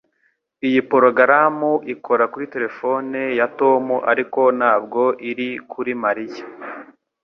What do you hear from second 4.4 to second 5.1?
ntabwo